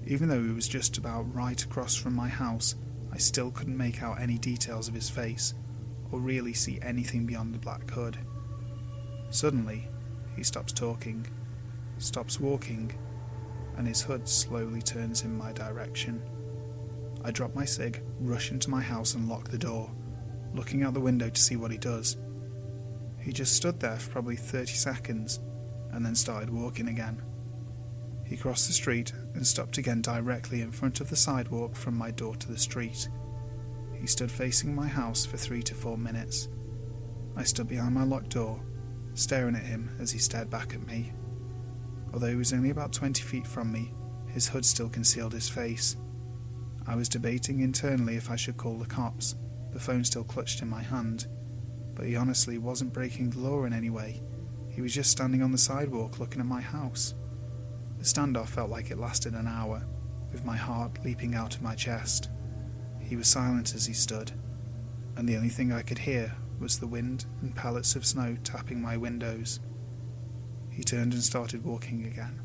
Even 0.08 0.30
though 0.30 0.44
he 0.44 0.52
was 0.52 0.68
just 0.68 0.98
about 0.98 1.34
right 1.34 1.62
across 1.64 1.96
from 1.96 2.16
my 2.16 2.28
house, 2.28 2.76
I 3.12 3.18
still 3.18 3.52
couldn't 3.52 3.78
make 3.78 4.02
out 4.02 4.20
any 4.20 4.38
details 4.38 4.88
of 4.88 4.94
his 4.94 5.10
face, 5.10 5.54
or 6.12 6.20
really 6.20 6.54
see 6.54 6.80
anything 6.82 7.26
beyond 7.26 7.54
the 7.54 7.60
black 7.60 7.90
hood. 7.90 8.18
Suddenly, 9.30 9.88
he 10.36 10.44
stops 10.44 10.74
talking, 10.74 11.26
stops 11.98 12.40
walking, 12.40 12.92
and 13.78 13.88
his 13.88 14.02
hood 14.02 14.28
slowly 14.28 14.82
turns 14.82 15.24
in 15.24 15.38
my 15.38 15.54
direction. 15.54 16.22
I 17.24 17.32
drop 17.32 17.54
my 17.54 17.66
cig, 17.66 18.02
rush 18.20 18.52
into 18.52 18.70
my 18.70 18.82
house, 18.82 19.14
and 19.14 19.30
lock 19.30 19.50
the 19.50 19.58
door, 19.58 19.92
looking 20.54 20.84
out 20.84 20.94
the 20.94 21.00
window 21.00 21.30
to 21.30 21.42
see 21.42 21.56
what 21.56 21.72
he 21.72 21.78
does. 21.78 22.18
He 23.20 23.32
just 23.32 23.56
stood 23.56 23.80
there 23.80 23.98
for 23.98 24.12
probably 24.12 24.36
30 24.36 24.74
seconds 24.74 25.40
and 25.92 26.06
then 26.06 26.16
started 26.16 26.50
walking 26.50 26.88
again. 26.88 27.22
He 28.32 28.38
crossed 28.38 28.68
the 28.68 28.74
street 28.74 29.12
and 29.34 29.46
stopped 29.46 29.78
again 29.78 30.02
directly 30.02 30.62
in 30.62 30.72
front 30.72 31.02
of 31.02 31.10
the 31.10 31.18
sidewalk 31.18 31.76
from 31.76 31.98
my 31.98 32.12
door 32.12 32.34
to 32.38 32.48
the 32.48 32.58
street. 32.58 33.10
He 33.94 34.08
stood 34.08 34.32
facing 34.32 34.74
my 34.74 34.88
house 34.88 35.26
for 35.26 35.36
three 35.36 35.62
to 35.64 35.76
four 35.76 35.98
minutes. 35.98 36.48
I 37.36 37.44
stood 37.44 37.68
behind 37.68 37.94
my 37.94 38.06
locked 38.06 38.30
door, 38.30 38.64
staring 39.16 39.58
at 39.58 39.66
him 39.66 39.98
as 40.00 40.12
he 40.12 40.18
stared 40.18 40.50
back 40.50 40.74
at 40.74 40.88
me. 40.88 41.12
Although 42.14 42.30
he 42.30 42.38
was 42.38 42.54
only 42.54 42.70
about 42.70 42.94
20 42.94 43.22
feet 43.22 43.46
from 43.46 43.70
me, 43.70 43.94
his 44.28 44.48
hood 44.48 44.66
still 44.66 44.88
concealed 44.88 45.34
his 45.34 45.50
face. 45.50 45.98
I 46.88 46.96
was 46.96 47.10
debating 47.10 47.60
internally 47.60 48.16
if 48.16 48.32
I 48.32 48.38
should 48.38 48.56
call 48.56 48.78
the 48.78 48.86
cops, 48.86 49.36
the 49.74 49.80
phone 49.80 50.06
still 50.06 50.24
clutched 50.24 50.62
in 50.62 50.70
my 50.70 50.82
hand, 50.82 51.28
but 51.96 52.06
he 52.06 52.16
honestly 52.16 52.60
wasn't 52.60 52.94
breaking 52.94 53.32
the 53.32 53.40
law 53.40 53.66
in 53.66 53.74
any 53.74 53.90
way. 53.90 54.24
He 54.70 54.82
was 54.82 54.94
just 54.94 55.12
standing 55.12 55.44
on 55.44 55.52
the 55.52 55.58
sidewalk 55.58 56.18
looking 56.18 56.40
at 56.40 56.48
my 56.48 56.62
house. 56.62 57.14
The 58.02 58.08
standoff 58.08 58.48
felt 58.48 58.72
like 58.72 58.90
it 58.90 58.98
lasted 58.98 59.36
an 59.36 59.46
hour, 59.46 59.86
with 60.32 60.44
my 60.44 60.58
heart 60.58 60.98
leaping 61.06 61.36
out 61.36 61.54
of 61.54 61.62
my 61.62 61.76
chest. 61.76 62.32
He 63.00 63.16
was 63.16 63.28
silent 63.28 63.76
as 63.76 63.86
he 63.86 63.94
stood, 63.94 64.32
and 65.16 65.30
the 65.30 65.36
only 65.36 65.50
thing 65.50 65.72
I 65.72 65.84
could 65.84 66.00
hear 66.00 66.34
was 66.60 66.80
the 66.80 66.88
wind 66.88 67.26
and 67.44 67.56
pellets 67.56 67.96
of 67.96 68.04
snow 68.04 68.38
tapping 68.44 68.82
my 68.82 68.98
windows. 68.98 69.60
He 70.72 70.84
turned 70.84 71.14
and 71.14 71.22
started 71.22 71.64
walking 71.64 72.08
again, 72.08 72.42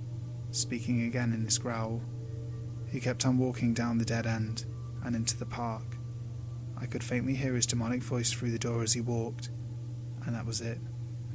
speaking 0.50 1.04
again 1.04 1.32
in 1.32 1.42
his 1.42 1.56
growl. 1.56 2.02
He 2.86 3.00
kept 3.00 3.24
on 3.24 3.38
walking 3.38 3.72
down 3.72 3.96
the 3.96 4.04
dead 4.04 4.26
end 4.26 4.66
and 5.04 5.16
into 5.16 5.38
the 5.38 5.46
park. 5.46 5.96
I 6.76 6.84
could 6.84 7.02
faintly 7.02 7.34
hear 7.34 7.54
his 7.54 7.64
demonic 7.64 8.02
voice 8.02 8.30
through 8.30 8.50
the 8.50 8.58
door 8.58 8.82
as 8.82 8.92
he 8.92 9.00
walked, 9.00 9.48
and 10.26 10.34
that 10.34 10.44
was 10.44 10.60
it. 10.60 10.80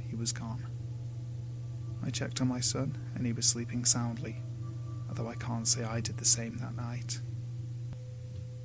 He 0.07 0.15
was 0.15 0.31
gone. 0.31 0.70
I 2.03 2.09
checked 2.09 2.41
on 2.41 2.47
my 2.47 2.59
son, 2.59 2.97
and 3.15 3.25
he 3.25 3.33
was 3.33 3.45
sleeping 3.45 3.85
soundly, 3.85 4.41
although 5.07 5.29
I 5.29 5.35
can't 5.35 5.67
say 5.67 5.83
I 5.83 6.01
did 6.01 6.17
the 6.17 6.25
same 6.25 6.57
that 6.57 6.75
night. 6.75 7.19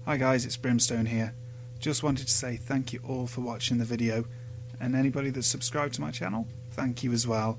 Hi 0.06 0.16
guys, 0.16 0.46
it's 0.46 0.56
Brimstone 0.56 1.06
here. 1.06 1.34
Just 1.78 2.02
wanted 2.02 2.28
to 2.28 2.32
say 2.32 2.56
thank 2.56 2.92
you 2.92 3.00
all 3.06 3.26
for 3.26 3.42
watching 3.42 3.78
the 3.78 3.84
video, 3.84 4.24
and 4.80 4.96
anybody 4.96 5.30
that's 5.30 5.46
subscribed 5.46 5.94
to 5.94 6.00
my 6.00 6.10
channel, 6.10 6.46
thank 6.70 7.02
you 7.02 7.12
as 7.12 7.26
well. 7.26 7.58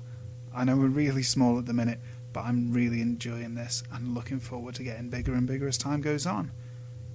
I 0.54 0.64
know 0.64 0.76
we're 0.76 0.88
really 0.88 1.22
small 1.22 1.58
at 1.58 1.66
the 1.66 1.74
minute, 1.74 2.00
but 2.32 2.44
I'm 2.44 2.72
really 2.72 3.00
enjoying 3.00 3.54
this 3.54 3.84
and 3.92 4.14
looking 4.14 4.40
forward 4.40 4.74
to 4.76 4.82
getting 4.82 5.10
bigger 5.10 5.34
and 5.34 5.46
bigger 5.46 5.68
as 5.68 5.78
time 5.78 6.00
goes 6.00 6.26
on. 6.26 6.50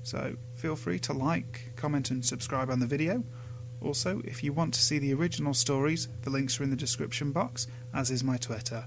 So 0.04 0.36
feel 0.56 0.76
free 0.76 1.00
to 1.00 1.14
like, 1.14 1.74
comment, 1.76 2.12
and 2.12 2.24
subscribe 2.24 2.70
on 2.70 2.80
the 2.80 2.86
video 2.86 3.24
also, 3.84 4.22
if 4.26 4.44
you 4.44 4.54
want 4.54 4.74
to 4.74 4.82
see 4.82 5.00
the 5.00 5.14
original 5.14 5.54
stories, 5.54 6.08
the 6.22 6.30
links 6.30 6.60
are 6.60 6.64
in 6.64 6.70
the 6.70 6.76
description 6.76 7.32
box, 7.32 7.68
as 7.94 8.12
is 8.12 8.24
my 8.24 8.38
Twitter. 8.38 8.86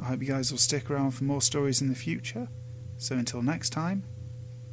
I 0.00 0.04
hope 0.04 0.22
you 0.22 0.28
guys 0.28 0.50
will 0.50 0.58
stick 0.58 0.90
around 0.90 1.12
for 1.12 1.24
more 1.24 1.42
stories 1.42 1.80
in 1.82 1.88
the 1.88 1.94
future. 1.94 2.48
So 2.96 3.16
until 3.16 3.42
next 3.42 3.70
time, 3.70 4.04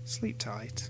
sleep 0.04 0.38
tight. 0.38 0.90